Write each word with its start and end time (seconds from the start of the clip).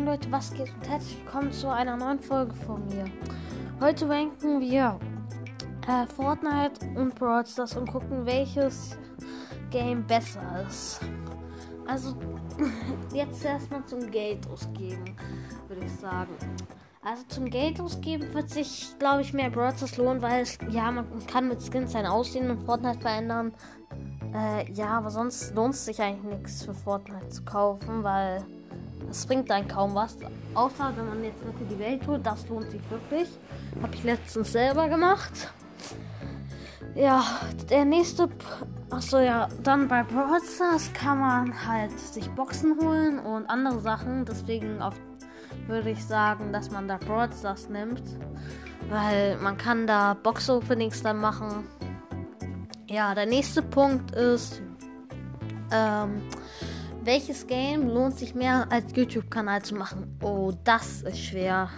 Leute, 0.00 0.32
was 0.32 0.52
geht 0.54 0.72
und 0.74 0.88
herzlich 0.88 1.18
willkommen 1.18 1.52
zu 1.52 1.68
einer 1.68 1.96
neuen 1.98 2.18
Folge 2.18 2.54
von 2.54 2.84
mir. 2.88 3.04
Heute 3.78 4.08
ranken 4.08 4.58
wir 4.58 4.98
äh, 5.86 6.06
Fortnite 6.06 6.86
und 6.96 7.14
Brawl 7.14 7.46
Stars 7.46 7.76
und 7.76 7.92
gucken, 7.92 8.24
welches 8.24 8.96
Game 9.70 10.04
besser 10.06 10.64
ist. 10.66 10.98
Also, 11.86 12.16
jetzt 13.14 13.44
erstmal 13.44 13.84
zum 13.84 14.10
Geld 14.10 14.48
ausgeben, 14.48 15.14
würde 15.68 15.84
ich 15.84 15.92
sagen. 15.92 16.34
Also 17.02 17.22
zum 17.28 17.50
Geld 17.50 17.78
ausgeben 17.78 18.32
wird 18.32 18.48
sich, 18.48 18.94
glaube 18.98 19.20
ich, 19.20 19.34
mehr 19.34 19.50
Brawl 19.50 19.76
Stars 19.76 19.98
lohnen, 19.98 20.22
weil 20.22 20.42
es, 20.42 20.58
ja, 20.70 20.90
man 20.90 21.06
kann 21.26 21.48
mit 21.48 21.62
Skins 21.62 21.92
sein 21.92 22.06
Aussehen 22.06 22.50
und 22.50 22.64
Fortnite 22.64 22.98
verändern. 22.98 23.52
Äh, 24.34 24.72
ja, 24.72 24.88
aber 24.88 25.10
sonst 25.10 25.54
lohnt 25.54 25.74
es 25.74 25.84
sich 25.84 26.00
eigentlich 26.00 26.38
nichts 26.38 26.64
für 26.64 26.74
Fortnite 26.74 27.28
zu 27.28 27.44
kaufen, 27.44 28.02
weil 28.02 28.42
das 29.08 29.26
bringt 29.26 29.50
dann 29.50 29.66
kaum 29.68 29.94
was. 29.94 30.16
Außer 30.54 30.92
wenn 30.96 31.08
man 31.08 31.24
jetzt 31.24 31.40
für 31.40 31.64
die 31.64 31.78
Welt 31.78 32.02
tut, 32.04 32.24
das 32.24 32.48
lohnt 32.48 32.70
sich 32.70 32.82
wirklich. 32.90 33.28
Habe 33.82 33.94
ich 33.94 34.04
letztens 34.04 34.52
selber 34.52 34.88
gemacht. 34.88 35.52
Ja, 36.94 37.24
der 37.70 37.84
nächste. 37.84 38.28
Achso, 38.90 39.18
ja, 39.18 39.48
dann 39.62 39.88
bei 39.88 40.02
Brawl 40.02 40.40
kann 40.92 41.18
man 41.18 41.66
halt 41.66 41.98
sich 41.98 42.28
Boxen 42.32 42.78
holen 42.78 43.18
und 43.18 43.46
andere 43.46 43.80
Sachen. 43.80 44.26
Deswegen 44.26 44.78
würde 45.66 45.90
ich 45.90 46.04
sagen, 46.04 46.52
dass 46.52 46.70
man 46.70 46.88
da 46.88 46.98
Brawl 46.98 47.30
nimmt. 47.70 48.02
Weil 48.90 49.38
man 49.38 49.56
kann 49.56 49.86
da 49.86 50.14
Box-Openings 50.14 51.02
dann 51.02 51.18
machen. 51.18 51.64
Ja, 52.88 53.14
der 53.14 53.26
nächste 53.26 53.62
Punkt 53.62 54.10
ist. 54.10 54.60
Ähm, 55.70 56.22
welches 57.04 57.46
Game 57.46 57.88
lohnt 57.88 58.18
sich 58.18 58.34
mehr 58.34 58.66
als 58.70 58.94
YouTube-Kanal 58.94 59.62
zu 59.62 59.74
machen? 59.74 60.16
Oh, 60.22 60.52
das 60.64 61.02
ist 61.02 61.18
schwer. 61.18 61.68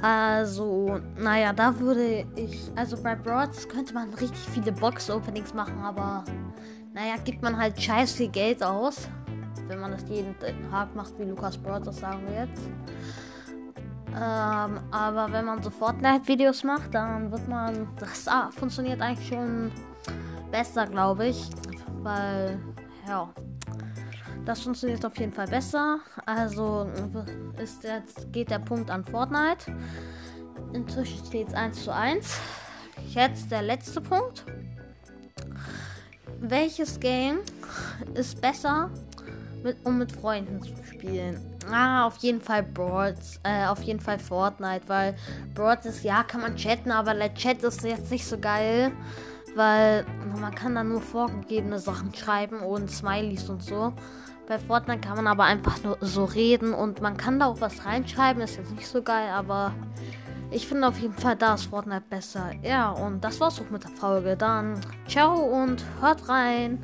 Also, 0.00 1.00
naja, 1.16 1.52
da 1.52 1.78
würde 1.78 2.24
ich, 2.36 2.70
also 2.76 2.96
bei 3.02 3.14
Broads 3.14 3.68
könnte 3.68 3.94
man 3.94 4.14
richtig 4.14 4.40
viele 4.52 4.72
Box-Openings 4.72 5.52
machen, 5.54 5.80
aber 5.82 6.24
naja, 6.94 7.16
gibt 7.24 7.42
man 7.42 7.56
halt 7.56 7.80
scheiß 7.80 8.12
viel 8.12 8.28
Geld 8.28 8.62
aus, 8.62 9.08
wenn 9.66 9.80
man 9.80 9.92
das 9.92 10.08
jeden 10.08 10.34
Tag 10.70 10.94
macht, 10.94 11.18
wie 11.18 11.24
Lukas 11.24 11.58
Broads 11.58 11.86
das 11.86 11.98
sagen 11.98 12.22
wir 12.28 12.46
jetzt. 12.46 12.62
Ähm, 14.10 14.80
aber 14.90 15.30
wenn 15.30 15.44
man 15.44 15.62
so 15.62 15.70
Fortnite-Videos 15.70 16.64
macht, 16.64 16.94
dann 16.94 17.30
wird 17.30 17.46
man, 17.46 17.88
das 17.98 18.26
ah, 18.26 18.50
funktioniert 18.50 19.00
eigentlich 19.00 19.28
schon 19.28 19.70
besser, 20.50 20.86
glaube 20.86 21.26
ich, 21.26 21.50
weil, 22.02 22.58
ja. 23.06 23.28
Das 24.48 24.62
funktioniert 24.62 25.04
auf 25.04 25.14
jeden 25.18 25.34
Fall 25.34 25.46
besser. 25.46 25.98
Also 26.24 26.90
ist 27.62 27.84
jetzt, 27.84 28.32
geht 28.32 28.50
der 28.50 28.60
Punkt 28.60 28.90
an 28.90 29.04
Fortnite. 29.04 29.76
Inzwischen 30.72 31.22
steht 31.26 31.48
es 31.48 31.54
1 31.54 31.84
zu 31.84 31.94
1. 31.94 32.40
Jetzt 33.10 33.50
der 33.50 33.60
letzte 33.60 34.00
Punkt. 34.00 34.46
Welches 36.40 36.98
Game 36.98 37.40
ist 38.14 38.40
besser, 38.40 38.90
mit, 39.62 39.76
um 39.84 39.98
mit 39.98 40.12
Freunden 40.12 40.62
zu 40.62 40.82
spielen? 40.82 41.38
Ah, 41.70 42.06
auf 42.06 42.16
jeden 42.16 42.40
Fall 42.40 42.62
Broads, 42.62 43.40
äh, 43.42 43.66
auf 43.66 43.82
jeden 43.82 44.00
Fall 44.00 44.18
Fortnite, 44.18 44.88
weil 44.88 45.14
Broads 45.52 45.84
ist, 45.84 46.04
ja, 46.04 46.22
kann 46.22 46.40
man 46.40 46.56
chatten, 46.56 46.90
aber 46.90 47.12
der 47.12 47.34
Chat 47.34 47.62
ist 47.62 47.84
jetzt 47.84 48.10
nicht 48.10 48.24
so 48.24 48.38
geil, 48.38 48.92
weil 49.54 50.04
man 50.40 50.54
kann 50.54 50.74
da 50.74 50.84
nur 50.84 51.00
vorgegebene 51.00 51.78
Sachen 51.78 52.14
schreiben 52.14 52.60
und 52.60 52.90
Smileys 52.90 53.48
und 53.48 53.62
so. 53.62 53.92
Bei 54.46 54.58
Fortnite 54.58 55.00
kann 55.00 55.16
man 55.16 55.26
aber 55.26 55.44
einfach 55.44 55.82
nur 55.82 55.98
so 56.00 56.24
reden 56.24 56.72
und 56.72 57.02
man 57.02 57.16
kann 57.16 57.38
da 57.38 57.46
auch 57.46 57.60
was 57.60 57.84
reinschreiben. 57.84 58.42
Ist 58.42 58.56
jetzt 58.56 58.72
nicht 58.72 58.86
so 58.86 59.02
geil, 59.02 59.28
aber 59.30 59.74
ich 60.50 60.66
finde 60.66 60.88
auf 60.88 60.98
jeden 60.98 61.14
Fall 61.14 61.36
da 61.36 61.54
ist 61.54 61.66
Fortnite 61.66 62.04
besser. 62.08 62.52
Ja, 62.62 62.90
und 62.90 63.22
das 63.22 63.40
war's 63.40 63.60
auch 63.60 63.70
mit 63.70 63.84
der 63.84 63.90
Folge. 63.90 64.36
Dann 64.36 64.80
ciao 65.06 65.34
und 65.34 65.84
hört 66.00 66.28
rein. 66.28 66.82